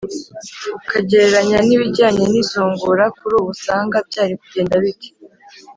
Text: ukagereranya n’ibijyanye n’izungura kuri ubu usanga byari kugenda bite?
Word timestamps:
ukagereranya 0.77 1.57
n’ibijyanye 1.67 2.25
n’izungura 2.31 3.03
kuri 3.17 3.33
ubu 3.39 3.49
usanga 3.55 3.95
byari 4.07 4.33
kugenda 4.41 4.75
bite? 4.83 5.09